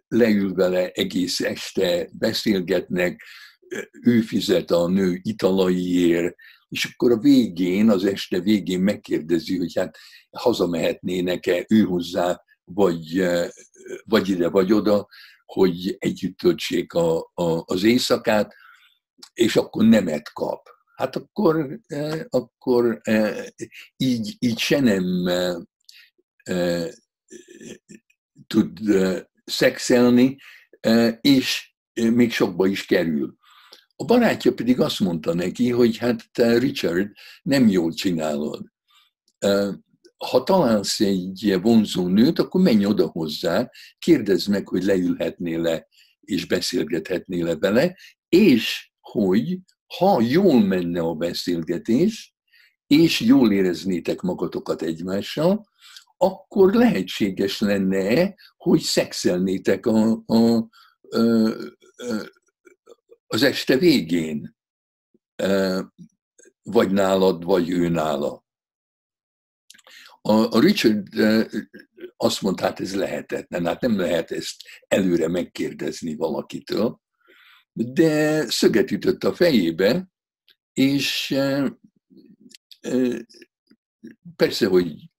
leül 0.07 0.53
vele 0.53 0.91
egész 0.91 1.39
este, 1.39 2.09
beszélgetnek, 2.11 3.23
ő 4.01 4.21
fizet 4.21 4.71
a 4.71 4.87
nő 4.87 5.19
italaiért, 5.21 6.35
és 6.69 6.85
akkor 6.85 7.11
a 7.11 7.17
végén, 7.17 7.89
az 7.89 8.05
este 8.05 8.39
végén 8.39 8.79
megkérdezi, 8.79 9.57
hogy 9.57 9.75
hát 9.75 9.97
hazamehetnének-e 10.31 11.65
ő 11.67 11.81
hozzá, 11.81 12.43
vagy, 12.63 13.23
vagy 14.03 14.29
ide, 14.29 14.49
vagy 14.49 14.73
oda, 14.73 15.07
hogy 15.45 15.95
együtt 15.99 16.37
töltsék 16.37 16.93
a, 16.93 17.17
a, 17.33 17.63
az 17.65 17.83
éjszakát, 17.83 18.55
és 19.33 19.55
akkor 19.55 19.85
nemet 19.85 20.33
kap. 20.33 20.67
Hát 20.95 21.15
akkor, 21.15 21.79
akkor 22.29 23.01
így, 23.97 24.35
így 24.39 24.59
se 24.59 24.79
nem 24.79 25.05
tud 28.47 28.79
szexelni, 29.45 30.37
és 31.21 31.73
még 31.93 32.31
sokba 32.31 32.67
is 32.67 32.85
kerül. 32.85 33.37
A 33.95 34.05
barátja 34.05 34.53
pedig 34.53 34.79
azt 34.79 34.99
mondta 34.99 35.33
neki, 35.33 35.69
hogy 35.69 35.97
hát 35.97 36.31
te 36.31 36.57
Richard 36.57 37.11
nem 37.41 37.67
jól 37.67 37.93
csinálod. 37.93 38.65
Ha 40.17 40.43
találsz 40.43 40.99
egy 40.99 41.57
vonzó 41.61 42.07
nőt, 42.07 42.39
akkor 42.39 42.61
menj 42.61 42.85
oda 42.85 43.07
hozzá, 43.07 43.69
kérdezd 43.99 44.49
meg, 44.49 44.67
hogy 44.67 44.83
leülhetnél 44.83 45.61
le, 45.61 45.87
és 46.19 46.45
beszélgethetnél 46.45 47.45
le 47.45 47.55
vele, 47.55 47.97
és 48.29 48.88
hogy 49.11 49.59
ha 49.97 50.21
jól 50.21 50.59
menne 50.65 51.01
a 51.01 51.13
beszélgetés, 51.13 52.35
és 52.87 53.19
jól 53.19 53.51
éreznétek 53.51 54.21
magatokat 54.21 54.81
egymással, 54.81 55.67
akkor 56.17 56.73
lehetséges 56.73 57.59
lenne, 57.59 58.35
hogy 58.57 58.79
szexelnétek 58.79 59.85
a, 59.85 60.23
a, 60.25 60.35
a, 60.35 60.67
a, 61.09 61.49
az 63.27 63.43
este 63.43 63.77
végén, 63.77 64.55
vagy 66.61 66.91
nálad, 66.91 67.43
vagy 67.43 67.69
ő 67.69 67.89
nála. 67.89 68.43
A, 70.21 70.31
a 70.31 70.59
Richard 70.59 71.07
azt 72.17 72.41
mondta, 72.41 72.63
hát 72.63 72.79
ez 72.79 72.95
lehetetlen, 72.95 73.65
hát 73.65 73.81
nem 73.81 73.97
lehet 73.97 74.31
ezt 74.31 74.55
előre 74.87 75.27
megkérdezni 75.27 76.15
valakitől, 76.15 76.99
de 77.83 78.45
szöget 78.49 78.91
ütött 78.91 79.23
a 79.23 79.33
fejébe, 79.33 80.09
és 80.73 81.35
persze, 84.35 84.67
hogy 84.67 85.09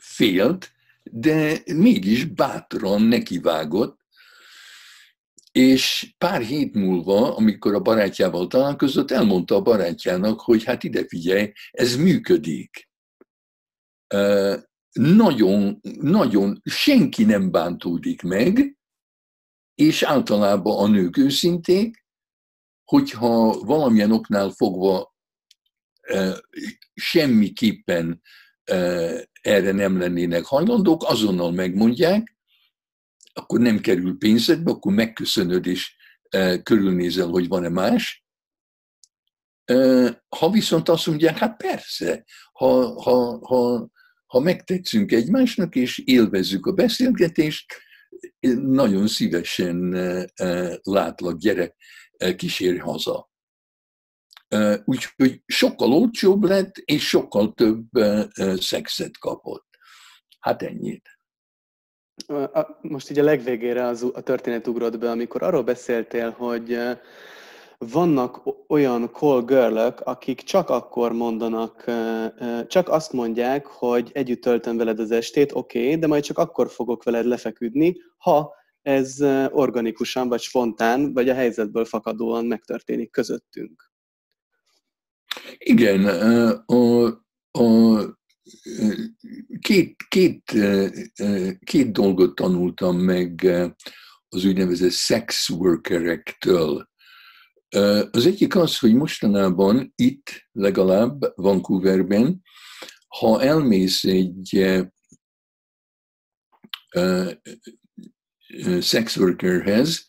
félt, 0.00 0.72
de 1.02 1.58
mégis 1.74 2.24
bátran 2.24 3.02
nekivágott, 3.02 4.00
és 5.52 6.14
pár 6.18 6.42
hét 6.42 6.74
múlva, 6.74 7.36
amikor 7.36 7.74
a 7.74 7.80
barátjával 7.80 8.46
találkozott, 8.46 9.10
elmondta 9.10 9.54
a 9.54 9.62
barátjának, 9.62 10.40
hogy 10.40 10.64
hát 10.64 10.84
ide 10.84 11.04
figyelj, 11.06 11.52
ez 11.70 11.96
működik. 11.96 12.88
Nagyon, 14.92 15.80
nagyon, 16.00 16.60
senki 16.64 17.24
nem 17.24 17.50
bántódik 17.50 18.22
meg, 18.22 18.75
és 19.76 20.02
általában 20.02 20.84
a 20.84 20.88
nők 20.88 21.16
őszinték, 21.16 22.04
hogyha 22.84 23.60
valamilyen 23.60 24.12
oknál 24.12 24.50
fogva 24.50 25.14
semmiképpen 26.94 28.22
erre 29.40 29.72
nem 29.72 29.98
lennének 29.98 30.44
hajlandók, 30.44 31.02
azonnal 31.04 31.52
megmondják, 31.52 32.36
akkor 33.32 33.60
nem 33.60 33.80
kerül 33.80 34.18
pénzedbe, 34.18 34.70
akkor 34.70 34.92
megköszönöd 34.92 35.66
és 35.66 35.96
körülnézel, 36.62 37.26
hogy 37.26 37.48
van-e 37.48 37.68
más. 37.68 38.24
Ha 40.28 40.50
viszont 40.50 40.88
azt 40.88 41.06
mondják, 41.06 41.38
hát 41.38 41.56
persze, 41.56 42.24
ha, 42.52 43.02
ha, 43.02 43.46
ha, 43.46 43.90
ha 44.26 44.40
megtetszünk 44.40 45.12
egymásnak 45.12 45.74
és 45.74 45.98
élvezzük 45.98 46.66
a 46.66 46.72
beszélgetést, 46.72 47.85
nagyon 48.60 49.06
szívesen 49.06 49.90
látlak, 50.82 51.38
gyere, 51.38 51.74
kísérj 52.36 52.78
haza. 52.78 53.30
Úgyhogy 54.84 55.42
sokkal 55.46 55.92
olcsóbb 55.92 56.42
lett, 56.42 56.76
és 56.76 57.08
sokkal 57.08 57.54
több 57.54 57.86
szexet 58.56 59.18
kapott. 59.18 59.66
Hát 60.40 60.62
ennyit. 60.62 61.08
Most 62.80 63.10
így 63.10 63.18
a 63.18 63.24
legvégére 63.24 63.84
az, 63.84 64.02
a 64.14 64.20
történet 64.20 64.66
ugrott 64.66 64.98
be, 64.98 65.10
amikor 65.10 65.42
arról 65.42 65.62
beszéltél, 65.62 66.30
hogy 66.30 66.78
vannak 67.78 68.42
olyan 68.68 69.10
call 69.12 69.44
girl 69.44 69.78
akik 69.78 70.40
csak 70.40 70.70
akkor 70.70 71.12
mondanak, 71.12 71.84
csak 72.66 72.88
azt 72.88 73.12
mondják, 73.12 73.66
hogy 73.66 74.10
együtt 74.12 74.40
töltöm 74.40 74.76
veled 74.76 74.98
az 74.98 75.10
estét, 75.10 75.52
oké, 75.52 75.84
okay, 75.84 75.98
de 75.98 76.06
majd 76.06 76.22
csak 76.22 76.38
akkor 76.38 76.70
fogok 76.70 77.04
veled 77.04 77.24
lefeküdni, 77.24 77.96
ha 78.16 78.54
ez 78.82 79.20
organikusan, 79.50 80.28
vagy 80.28 80.40
spontán, 80.40 81.12
vagy 81.12 81.28
a 81.28 81.34
helyzetből 81.34 81.84
fakadóan 81.84 82.44
megtörténik 82.44 83.10
közöttünk. 83.10 83.90
Igen, 85.58 86.04
a, 86.66 87.14
a, 87.50 88.18
két, 89.60 89.96
két, 90.08 90.52
két 91.64 91.92
dolgot 91.92 92.34
tanultam 92.34 92.96
meg 92.96 93.46
az 94.28 94.44
úgynevezett 94.44 94.92
sex 94.92 95.48
workerektől. 95.50 96.88
Az 98.10 98.26
egyik 98.26 98.56
az, 98.56 98.78
hogy 98.78 98.94
mostanában 98.94 99.92
itt, 99.94 100.48
legalább 100.52 101.32
Vancouverben, 101.34 102.42
ha 103.08 103.42
elmész 103.42 104.04
egy 104.04 104.66
sex 108.80 109.16
workerhez, 109.16 110.06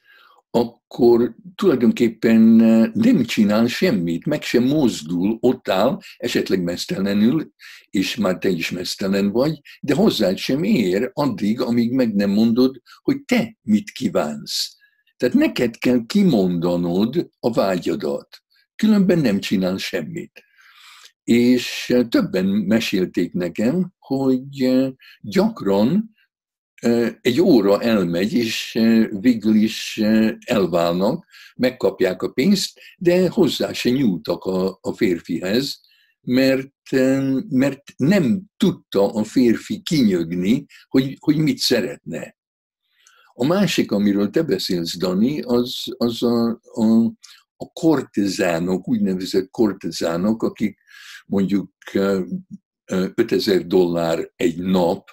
akkor 0.49 1.36
tulajdonképpen 1.56 2.41
nem 2.93 3.23
csinál 3.25 3.67
semmit, 3.67 4.25
meg 4.25 4.41
sem 4.41 4.63
mozdul, 4.63 5.38
ott 5.41 5.69
áll, 5.69 5.99
esetleg 6.17 6.63
mesztelenül, 6.63 7.51
és 7.89 8.15
már 8.15 8.38
te 8.38 8.49
is 8.49 8.71
mesztelen 8.71 9.32
vagy, 9.32 9.62
de 9.82 9.93
hozzád 9.93 10.38
sem 10.38 10.63
ér 10.63 11.12
addig, 11.13 11.62
amíg 11.62 11.91
meg 11.91 12.15
nem 12.15 12.30
mondod, 12.30 12.82
hogy 13.01 13.23
te 13.25 13.58
mit 13.62 13.91
kívánsz. 13.91 14.75
Tehát 15.17 15.36
neked 15.36 15.77
kell 15.77 16.06
kimondanod 16.06 17.30
a 17.39 17.53
vágyadat, 17.53 18.43
különben 18.75 19.19
nem 19.19 19.39
csinál 19.39 19.77
semmit. 19.77 20.43
És 21.23 21.93
többen 22.10 22.45
mesélték 22.45 23.34
nekem, 23.34 23.93
hogy 23.99 24.69
gyakran 25.21 26.15
egy 27.21 27.41
óra 27.41 27.82
elmegy, 27.82 28.34
és 28.34 28.80
végül 29.10 29.56
is 29.56 30.01
elválnak, 30.45 31.25
megkapják 31.56 32.21
a 32.21 32.30
pénzt, 32.30 32.80
de 32.97 33.30
hozzá 33.30 33.73
se 33.73 33.89
nyúltak 33.89 34.43
a, 34.43 34.77
a 34.82 34.93
férfihez, 34.93 35.82
mert, 36.21 36.91
mert 37.49 37.84
nem 37.97 38.43
tudta 38.58 39.13
a 39.13 39.23
férfi 39.23 39.82
kinyögni, 39.82 40.65
hogy, 40.88 41.17
hogy 41.19 41.38
mit 41.38 41.58
szeretne. 41.58 42.37
A 43.39 43.45
másik, 43.45 43.91
amiről 43.91 44.30
te 44.30 44.41
beszélsz, 44.41 44.97
Dani, 44.97 45.41
az, 45.41 45.84
az 45.97 46.23
a, 46.23 46.60
a, 46.63 47.06
a 47.58 47.71
kortezánok, 47.73 48.88
úgynevezett 48.88 49.50
kortezánok, 49.50 50.43
akik 50.43 50.78
mondjuk 51.26 51.71
5000 52.86 53.67
dollár 53.67 54.32
egy 54.36 54.58
nap, 54.58 55.10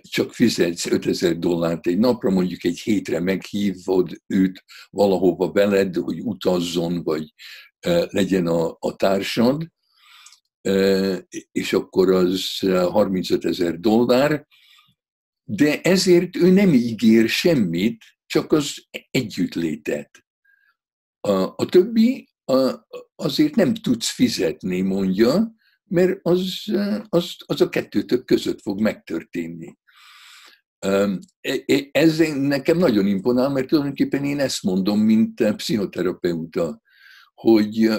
csak 0.00 0.34
fizetsz 0.34 0.86
5000 0.86 1.38
dollárt 1.38 1.86
egy 1.86 1.98
napra, 1.98 2.30
mondjuk 2.30 2.64
egy 2.64 2.78
hétre 2.78 3.20
meghívod 3.20 4.22
őt 4.26 4.64
valahova 4.90 5.52
veled, 5.52 5.96
hogy 5.96 6.20
utazzon, 6.20 7.02
vagy 7.02 7.34
legyen 8.08 8.46
a, 8.46 8.76
a 8.78 8.96
társad, 8.96 9.66
és 11.52 11.72
akkor 11.72 12.10
az 12.10 12.58
35 12.90 13.44
ezer 13.44 13.78
dollár, 13.78 14.46
de 15.44 15.80
ezért 15.80 16.36
ő 16.36 16.50
nem 16.50 16.72
ígér 16.72 17.28
semmit, 17.28 18.04
csak 18.26 18.52
az 18.52 18.86
együttlétet. 19.10 20.24
A, 21.20 21.32
a 21.32 21.66
többi 21.68 22.28
a, 22.44 22.86
azért 23.14 23.54
nem 23.54 23.74
tudsz 23.74 24.08
fizetni, 24.08 24.80
mondja, 24.80 25.54
mert 25.84 26.18
az, 26.22 26.64
az, 27.08 27.34
az 27.46 27.60
a 27.60 27.68
kettőtök 27.68 28.24
között 28.24 28.60
fog 28.60 28.80
megtörténni. 28.80 29.78
E, 30.78 31.18
e, 31.40 31.88
ez 31.90 32.18
nekem 32.34 32.78
nagyon 32.78 33.06
imponál, 33.06 33.50
mert 33.50 33.66
tulajdonképpen 33.66 34.24
én 34.24 34.38
ezt 34.38 34.62
mondom, 34.62 35.00
mint 35.00 35.54
pszichoterapeuta, 35.56 36.80
hogy 37.34 37.90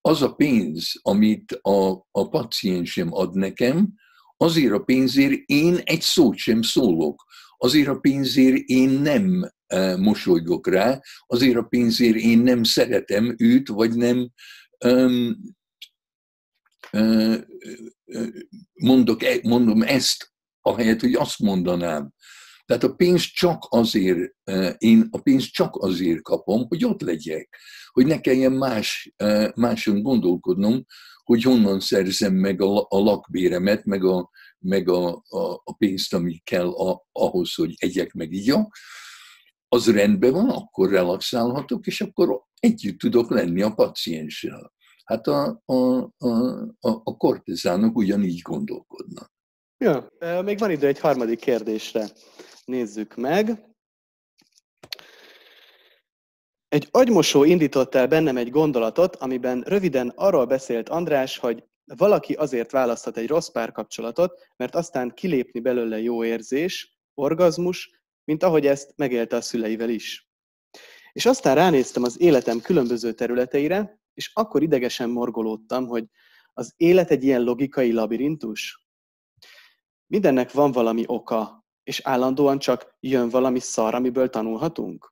az 0.00 0.22
a 0.22 0.34
pénz, 0.34 0.92
amit 1.02 1.52
a, 1.52 1.90
a 2.10 2.28
paciensem 2.28 3.12
ad 3.12 3.34
nekem, 3.34 3.94
azért 4.42 4.72
a 4.72 4.78
pénzért 4.78 5.32
én 5.46 5.76
egy 5.84 6.00
szót 6.00 6.36
sem 6.36 6.62
szólok. 6.62 7.24
Azért 7.56 7.88
a 7.88 7.98
pénzért 7.98 8.56
én 8.56 8.88
nem 8.88 9.50
uh, 9.74 9.96
mosolygok 9.98 10.68
rá, 10.68 11.00
azért 11.26 11.56
a 11.56 11.62
pénzért 11.62 12.16
én 12.16 12.38
nem 12.38 12.62
szeretem 12.62 13.34
őt, 13.38 13.68
vagy 13.68 13.94
nem 13.94 14.30
um, 14.84 15.36
mondok, 18.72 19.22
e, 19.22 19.38
mondom 19.42 19.82
ezt, 19.82 20.32
ahelyett, 20.60 21.00
hogy 21.00 21.14
azt 21.14 21.38
mondanám. 21.38 22.12
Tehát 22.64 22.82
a 22.82 22.94
pénzt 22.94 23.32
csak 23.32 23.66
azért, 23.68 24.34
én 24.78 25.08
a 25.10 25.20
pénzt 25.20 25.52
csak 25.52 25.76
azért 25.76 26.22
kapom, 26.22 26.66
hogy 26.68 26.84
ott 26.84 27.00
legyek, 27.00 27.56
hogy 27.90 28.06
ne 28.06 28.20
kelljen 28.20 28.52
más, 28.52 29.12
máson 29.54 30.02
gondolkodnom, 30.02 30.84
hogy 31.24 31.42
honnan 31.42 31.80
szerzem 31.80 32.34
meg 32.34 32.60
a, 32.60 32.86
a 32.88 32.98
lakbéremet, 32.98 33.84
meg 33.84 34.04
a, 34.04 34.30
meg 34.58 34.88
a, 34.88 35.22
a, 35.28 35.52
a 35.64 35.74
pénzt, 35.78 36.14
ami 36.14 36.40
kell 36.44 36.68
a, 36.68 37.06
ahhoz, 37.12 37.54
hogy 37.54 37.74
egyek 37.76 38.12
meg 38.12 38.32
igyak, 38.32 38.76
az 39.68 39.92
rendben 39.92 40.32
van, 40.32 40.50
akkor 40.50 40.90
relaxálhatok, 40.90 41.86
és 41.86 42.00
akkor 42.00 42.42
együtt 42.60 42.98
tudok 42.98 43.30
lenni 43.30 43.62
a 43.62 43.74
pacienssel. 43.74 44.72
Hát 45.04 45.26
a, 45.26 45.62
a, 45.64 45.74
a, 46.18 46.28
a, 46.80 46.90
a 47.04 47.16
kortezánok 47.16 47.96
ugyanígy 47.96 48.40
gondolkodnak. 48.40 49.32
Ja, 49.78 50.10
még 50.42 50.58
van 50.58 50.70
idő 50.70 50.86
egy 50.86 50.98
harmadik 50.98 51.40
kérdésre. 51.40 52.06
Nézzük 52.64 53.16
meg. 53.16 53.71
Egy 56.72 56.88
agymosó 56.90 57.44
indított 57.44 57.94
el 57.94 58.06
bennem 58.06 58.36
egy 58.36 58.50
gondolatot, 58.50 59.16
amiben 59.16 59.60
röviden 59.66 60.12
arról 60.16 60.44
beszélt 60.44 60.88
András, 60.88 61.38
hogy 61.38 61.64
valaki 61.84 62.32
azért 62.32 62.70
választhat 62.70 63.16
egy 63.16 63.28
rossz 63.28 63.48
párkapcsolatot, 63.48 64.48
mert 64.56 64.74
aztán 64.74 65.14
kilépni 65.14 65.60
belőle 65.60 66.00
jó 66.00 66.24
érzés, 66.24 66.98
orgazmus, 67.14 68.02
mint 68.24 68.42
ahogy 68.42 68.66
ezt 68.66 68.92
megélte 68.96 69.36
a 69.36 69.40
szüleivel 69.40 69.88
is. 69.88 70.30
És 71.12 71.26
aztán 71.26 71.54
ránéztem 71.54 72.02
az 72.02 72.20
életem 72.20 72.60
különböző 72.60 73.12
területeire, 73.12 74.00
és 74.14 74.30
akkor 74.34 74.62
idegesen 74.62 75.10
morgolódtam, 75.10 75.86
hogy 75.86 76.04
az 76.52 76.74
élet 76.76 77.10
egy 77.10 77.24
ilyen 77.24 77.42
logikai 77.42 77.92
labirintus? 77.92 78.86
Mindennek 80.06 80.52
van 80.52 80.72
valami 80.72 81.04
oka, 81.06 81.66
és 81.82 82.00
állandóan 82.04 82.58
csak 82.58 82.96
jön 83.00 83.28
valami 83.28 83.58
szar, 83.58 83.94
amiből 83.94 84.30
tanulhatunk? 84.30 85.11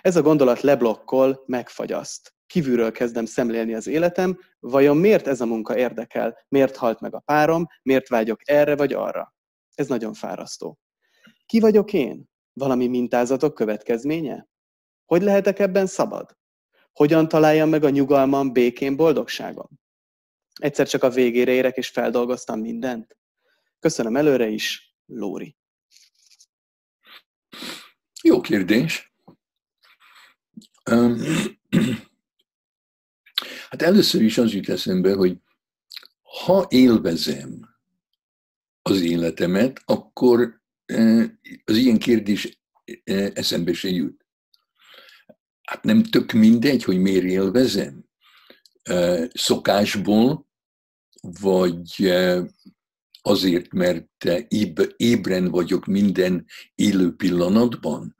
Ez 0.00 0.16
a 0.16 0.22
gondolat 0.22 0.60
leblokkol, 0.60 1.42
megfagyaszt. 1.46 2.34
Kívülről 2.46 2.92
kezdem 2.92 3.24
szemlélni 3.24 3.74
az 3.74 3.86
életem, 3.86 4.38
vajon 4.58 4.96
miért 4.96 5.26
ez 5.26 5.40
a 5.40 5.46
munka 5.46 5.76
érdekel? 5.76 6.38
Miért 6.48 6.76
halt 6.76 7.00
meg 7.00 7.14
a 7.14 7.20
párom? 7.20 7.66
Miért 7.82 8.08
vágyok 8.08 8.48
erre 8.48 8.76
vagy 8.76 8.92
arra? 8.92 9.34
Ez 9.74 9.86
nagyon 9.86 10.12
fárasztó. 10.14 10.78
Ki 11.46 11.60
vagyok 11.60 11.92
én? 11.92 12.28
Valami 12.52 12.86
mintázatok 12.86 13.54
következménye? 13.54 14.48
Hogy 15.04 15.22
lehetek 15.22 15.58
ebben 15.58 15.86
szabad? 15.86 16.36
Hogyan 16.92 17.28
találjam 17.28 17.68
meg 17.68 17.84
a 17.84 17.90
nyugalmam, 17.90 18.52
békén, 18.52 18.96
boldogságom? 18.96 19.68
Egyszer 20.60 20.88
csak 20.88 21.02
a 21.02 21.10
végére 21.10 21.52
érek, 21.52 21.76
és 21.76 21.88
feldolgoztam 21.88 22.60
mindent? 22.60 23.16
Köszönöm 23.78 24.16
előre 24.16 24.46
is, 24.46 24.96
Lóri. 25.06 25.56
Jó 28.22 28.40
kérdés. 28.40 29.09
Hát 33.68 33.82
először 33.82 34.22
is 34.22 34.38
az 34.38 34.52
jut 34.52 34.68
eszembe, 34.68 35.14
hogy 35.14 35.38
ha 36.22 36.66
élvezem 36.68 37.68
az 38.82 39.00
életemet, 39.00 39.82
akkor 39.84 40.60
az 41.64 41.76
ilyen 41.76 41.98
kérdés 41.98 42.60
eszembe 43.34 43.72
se 43.72 43.88
jut. 43.88 44.26
Hát 45.62 45.84
nem 45.84 46.02
tök 46.02 46.32
mindegy, 46.32 46.84
hogy 46.84 46.98
miért 46.98 47.24
élvezem. 47.24 48.04
Szokásból, 49.32 50.48
vagy 51.20 52.12
azért, 53.22 53.72
mert 53.72 54.24
ébren 54.96 55.50
vagyok 55.50 55.86
minden 55.86 56.46
élő 56.74 57.14
pillanatban. 57.14 58.16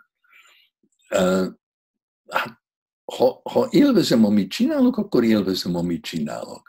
Hát, 2.30 2.60
ha, 3.04 3.40
ha 3.44 3.68
élvezem, 3.70 4.24
amit 4.24 4.50
csinálok, 4.50 4.96
akkor 4.96 5.24
élvezem, 5.24 5.74
amit 5.74 6.02
csinálok. 6.02 6.68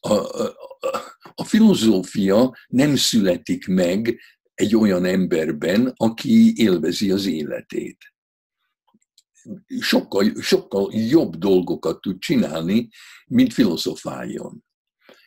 A, 0.00 0.12
a, 0.12 0.54
a 1.34 1.44
filozófia 1.44 2.56
nem 2.66 2.96
születik 2.96 3.66
meg 3.66 4.20
egy 4.54 4.76
olyan 4.76 5.04
emberben, 5.04 5.92
aki 5.96 6.52
élvezi 6.56 7.10
az 7.10 7.26
életét. 7.26 7.98
Sokkal, 9.80 10.40
sokkal 10.40 10.92
jobb 10.92 11.36
dolgokat 11.36 12.00
tud 12.00 12.18
csinálni, 12.18 12.88
mint 13.26 13.52
filozofáljon. 13.52 14.64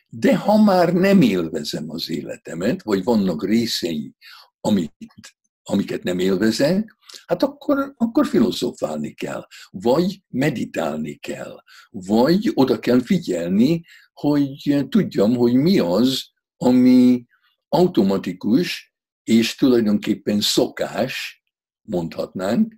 De 0.08 0.36
ha 0.36 0.62
már 0.62 0.92
nem 0.92 1.22
élvezem 1.22 1.90
az 1.90 2.10
életemet, 2.10 2.82
vagy 2.82 3.04
vannak 3.04 3.44
részei, 3.44 4.14
amit, 4.60 5.36
amiket 5.62 6.02
nem 6.02 6.18
élvezek, 6.18 6.96
hát 7.26 7.42
akkor, 7.42 7.94
akkor 7.96 8.26
filozofálni 8.26 9.14
kell, 9.14 9.46
vagy 9.70 10.22
meditálni 10.28 11.16
kell, 11.16 11.56
vagy 11.90 12.50
oda 12.54 12.78
kell 12.78 13.00
figyelni, 13.00 13.84
hogy 14.12 14.86
tudjam, 14.88 15.36
hogy 15.36 15.54
mi 15.54 15.78
az, 15.78 16.24
ami 16.56 17.26
automatikus, 17.68 18.92
és 19.24 19.54
tulajdonképpen 19.54 20.40
szokás, 20.40 21.42
mondhatnánk, 21.82 22.74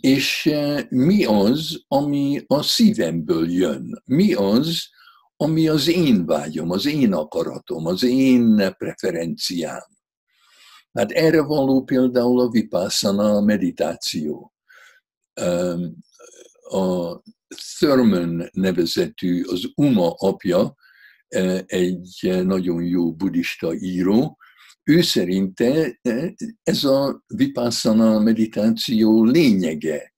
és 0.00 0.50
mi 0.88 1.24
az, 1.24 1.84
ami 1.88 2.42
a 2.46 2.62
szívemből 2.62 3.50
jön? 3.50 4.02
Mi 4.04 4.34
az, 4.34 4.88
ami 5.36 5.68
az 5.68 5.88
én 5.88 6.26
vágyom, 6.26 6.70
az 6.70 6.86
én 6.86 7.12
akaratom, 7.12 7.86
az 7.86 8.02
én 8.02 8.74
preferenciám. 8.78 9.95
Hát 10.96 11.10
erre 11.10 11.42
való 11.42 11.84
például 11.84 12.40
a 12.40 12.48
vipassana 12.48 13.40
meditáció. 13.40 14.52
A 16.60 17.20
Thurman 17.78 18.48
nevezetű, 18.52 19.42
az 19.42 19.70
Uma 19.74 20.10
apja, 20.10 20.74
egy 21.66 22.42
nagyon 22.44 22.82
jó 22.82 23.14
buddhista 23.14 23.74
író, 23.74 24.36
ő 24.82 25.02
szerinte 25.02 26.00
ez 26.62 26.84
a 26.84 27.22
vipassana 27.26 28.18
meditáció 28.18 29.24
lényege, 29.24 30.14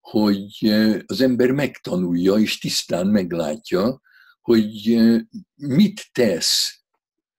hogy 0.00 0.72
az 1.06 1.20
ember 1.20 1.50
megtanulja 1.50 2.34
és 2.34 2.58
tisztán 2.58 3.06
meglátja, 3.06 4.00
hogy 4.40 5.00
mit 5.54 6.08
tesz 6.12 6.80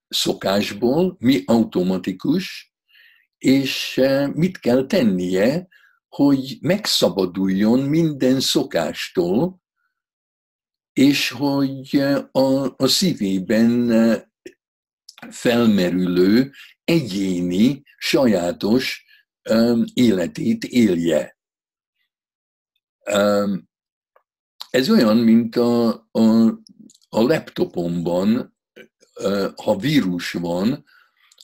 szokásból, 0.08 1.16
mi 1.18 1.42
automatikus, 1.44 2.71
és 3.42 4.00
mit 4.34 4.58
kell 4.58 4.86
tennie, 4.86 5.68
hogy 6.08 6.58
megszabaduljon 6.60 7.80
minden 7.80 8.40
szokástól, 8.40 9.60
és 10.92 11.30
hogy 11.30 11.96
a, 12.32 12.74
a 12.76 12.86
szívében 12.86 13.90
felmerülő, 15.30 16.52
egyéni, 16.84 17.82
sajátos 17.96 19.04
um, 19.50 19.84
életét 19.94 20.64
élje. 20.64 21.38
Um, 23.12 23.68
ez 24.70 24.90
olyan, 24.90 25.16
mint 25.16 25.56
a, 25.56 25.88
a, 26.10 26.46
a 27.08 27.20
laptopomban, 27.20 28.56
ha 29.56 29.76
vírus 29.76 30.32
van, 30.32 30.84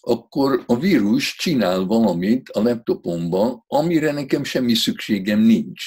akkor 0.08 0.62
a 0.66 0.78
vírus 0.78 1.36
csinál 1.36 1.84
valamit 1.84 2.48
a 2.48 2.62
laptopomban, 2.62 3.64
amire 3.66 4.12
nekem 4.12 4.44
semmi 4.44 4.74
szükségem 4.74 5.40
nincs. 5.40 5.84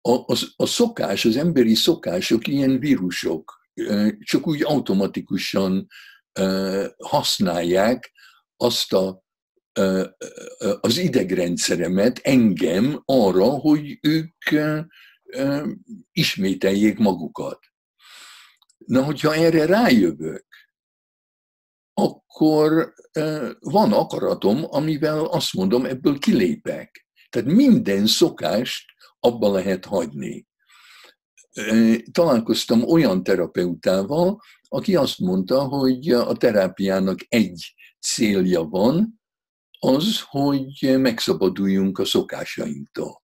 A, 0.00 0.12
a, 0.12 0.36
a 0.56 0.66
szokás, 0.66 1.24
az 1.24 1.36
emberi 1.36 1.74
szokások 1.74 2.46
ilyen 2.46 2.78
vírusok, 2.78 3.60
csak 4.20 4.46
úgy 4.46 4.62
automatikusan 4.64 5.86
használják 6.98 8.12
azt 8.56 8.92
a 8.92 9.24
az 10.80 10.98
idegrendszeremet, 10.98 12.18
engem 12.18 13.02
arra, 13.04 13.44
hogy 13.44 13.98
ők 14.00 14.54
ismételjék 16.12 16.98
magukat. 16.98 17.58
Na, 18.86 19.02
hogyha 19.02 19.34
erre 19.34 19.66
rájövök, 19.66 20.45
akkor 21.98 22.94
van 23.60 23.92
akaratom, 23.92 24.64
amivel 24.68 25.24
azt 25.24 25.52
mondom, 25.52 25.84
ebből 25.84 26.18
kilépek. 26.18 27.06
Tehát 27.28 27.48
minden 27.48 28.06
szokást 28.06 28.84
abba 29.20 29.52
lehet 29.52 29.84
hagyni. 29.84 30.46
Találkoztam 32.12 32.82
olyan 32.82 33.22
terapeutával, 33.22 34.40
aki 34.68 34.96
azt 34.96 35.18
mondta, 35.18 35.62
hogy 35.62 36.10
a 36.10 36.36
terápiának 36.36 37.18
egy 37.28 37.74
célja 38.00 38.62
van, 38.62 39.20
az, 39.78 40.20
hogy 40.24 40.98
megszabaduljunk 40.98 41.98
a 41.98 42.04
szokásainktól. 42.04 43.22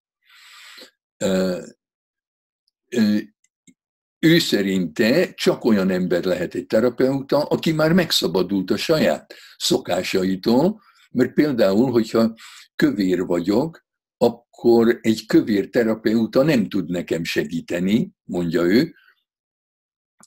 Ő 4.27 4.39
szerinte 4.39 5.35
csak 5.35 5.65
olyan 5.65 5.91
ember 5.91 6.25
lehet 6.25 6.55
egy 6.55 6.67
terapeuta, 6.67 7.43
aki 7.43 7.73
már 7.73 7.93
megszabadult 7.93 8.71
a 8.71 8.77
saját 8.77 9.35
szokásaitól, 9.57 10.81
mert 11.11 11.33
például, 11.33 11.91
hogyha 11.91 12.35
kövér 12.77 13.25
vagyok, 13.25 13.85
akkor 14.17 14.99
egy 15.01 15.27
kövér 15.27 15.69
terapeuta 15.69 16.43
nem 16.43 16.69
tud 16.69 16.91
nekem 16.91 17.25
segíteni, 17.25 18.13
mondja 18.25 18.63
ő, 18.63 18.95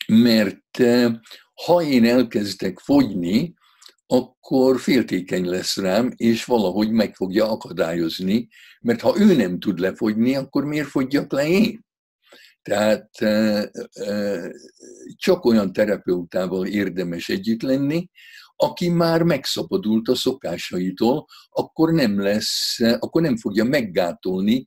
mert 0.07 0.77
ha 1.65 1.81
én 1.81 2.05
elkezdek 2.05 2.79
fogyni, 2.79 3.53
akkor 4.07 4.79
féltékeny 4.79 5.45
lesz 5.45 5.77
rám, 5.77 6.11
és 6.15 6.45
valahogy 6.45 6.91
meg 6.91 7.15
fogja 7.15 7.51
akadályozni, 7.51 8.47
mert 8.81 9.01
ha 9.01 9.15
ő 9.19 9.35
nem 9.35 9.59
tud 9.59 9.79
lefogyni, 9.79 10.35
akkor 10.35 10.65
miért 10.65 10.87
fogyjak 10.87 11.31
le 11.31 11.47
én? 11.47 11.84
Tehát 12.69 13.09
csak 15.15 15.45
olyan 15.45 15.73
terapeutával 15.73 16.65
érdemes 16.65 17.29
együtt 17.29 17.61
lenni, 17.61 18.09
aki 18.55 18.89
már 18.89 19.23
megszabadult 19.23 20.07
a 20.07 20.15
szokásaitól, 20.15 21.25
akkor 21.49 21.91
nem 21.93 22.21
lesz, 22.21 22.79
akkor 22.79 23.21
nem 23.21 23.37
fogja 23.37 23.63
meggátolni 23.63 24.65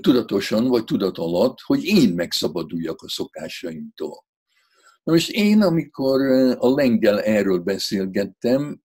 tudatosan 0.00 0.68
vagy 0.68 0.84
tudat 0.84 1.18
alatt, 1.18 1.60
hogy 1.60 1.84
én 1.84 2.14
megszabaduljak 2.14 3.02
a 3.02 3.08
szokásaimtól. 3.08 4.24
Na 5.02 5.12
most 5.12 5.30
én, 5.30 5.62
amikor 5.62 6.20
a 6.58 6.74
lengyel 6.74 7.20
erről 7.20 7.58
beszélgettem, 7.58 8.82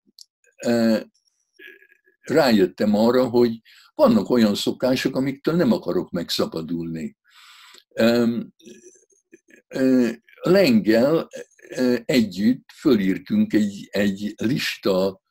rájöttem 2.22 2.96
arra, 2.96 3.30
hogy 3.30 3.62
vannak 3.96 4.30
olyan 4.30 4.56
szokások, 4.56 5.16
amiktől 5.16 5.56
nem 5.56 5.72
akarok 5.72 6.12
megszabadulni. 6.12 7.18
Lengyel 10.42 11.28
együtt 12.06 12.70
fölírtunk 12.74 13.54
egy, 13.54 13.88
egy 13.92 14.34
lista, 14.38 15.22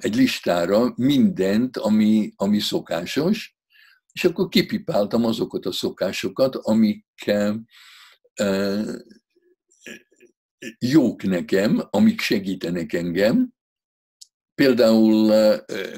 egy 0.00 0.14
listára 0.14 0.92
mindent, 0.96 1.76
ami, 1.76 2.32
ami 2.36 2.58
szokásos, 2.58 3.56
és 4.12 4.24
akkor 4.24 4.48
kipipáltam 4.48 5.24
azokat 5.24 5.66
a 5.66 5.72
szokásokat, 5.72 6.54
amik 6.54 7.06
jók 10.78 11.22
nekem, 11.22 11.82
amik 11.90 12.20
segítenek 12.20 12.92
engem, 12.92 13.52
például 14.54 15.32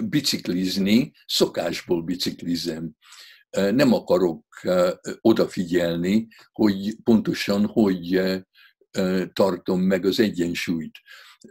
biciklizni, 0.05 1.12
szokásból 1.26 2.02
biciklizem. 2.02 2.96
Nem 3.52 3.92
akarok 3.92 4.44
odafigyelni, 5.20 6.28
hogy 6.52 6.96
pontosan 7.04 7.66
hogy 7.66 8.22
tartom 9.32 9.80
meg 9.80 10.06
az 10.06 10.20
egyensúlyt. 10.20 10.98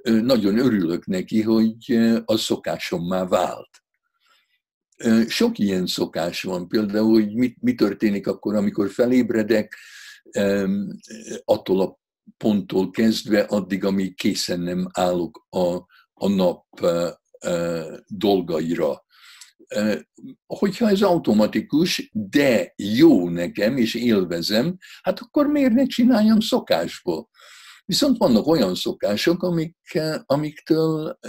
Nagyon 0.03 0.57
örülök 0.57 1.05
neki, 1.05 1.41
hogy 1.41 1.99
a 2.25 2.37
szokásommá 2.37 3.25
vált. 3.25 3.69
Sok 5.27 5.59
ilyen 5.59 5.85
szokás 5.85 6.43
van, 6.43 6.67
például, 6.67 7.11
hogy 7.11 7.33
mi, 7.33 7.55
mi 7.59 7.75
történik 7.75 8.27
akkor, 8.27 8.55
amikor 8.55 8.89
felébredek, 8.89 9.77
attól 11.43 11.81
a 11.81 11.99
ponttól 12.37 12.89
kezdve 12.89 13.39
addig, 13.39 13.83
amíg 13.85 14.15
készen 14.15 14.59
nem 14.59 14.87
állok 14.91 15.45
a, 15.49 15.75
a 16.13 16.27
nap 16.27 16.65
dolgaira. 18.07 19.05
Hogyha 20.45 20.89
ez 20.89 21.01
automatikus, 21.01 22.10
de 22.13 22.73
jó 22.75 23.29
nekem, 23.29 23.77
és 23.77 23.95
élvezem, 23.95 24.77
hát 25.01 25.19
akkor 25.19 25.47
miért 25.47 25.73
ne 25.73 25.86
csináljam 25.86 26.39
szokásból? 26.39 27.29
Viszont 27.86 28.17
vannak 28.17 28.47
olyan 28.47 28.75
szokások, 28.75 29.43
amik, 29.43 29.77
amiktől 30.25 31.19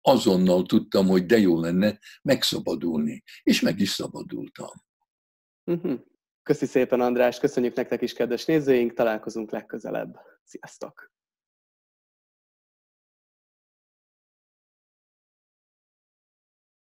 azonnal 0.00 0.62
tudtam, 0.62 1.06
hogy 1.06 1.26
de 1.26 1.38
jó 1.38 1.60
lenne 1.60 1.98
megszabadulni, 2.22 3.22
és 3.42 3.60
meg 3.60 3.80
is 3.80 3.90
szabadultam. 3.90 4.70
Uh-huh. 5.64 6.00
Köszi 6.42 6.66
szépen, 6.66 7.00
András, 7.00 7.38
köszönjük 7.38 7.74
nektek 7.74 8.02
is, 8.02 8.12
kedves 8.12 8.44
nézőink, 8.44 8.92
találkozunk 8.92 9.50
legközelebb. 9.50 10.16
Sziasztok! 10.44 11.16